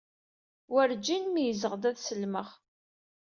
Werǧin 0.71 1.25
meyyzeɣ-d 1.29 1.83
ad 1.89 1.97
sellmeɣ. 1.99 2.47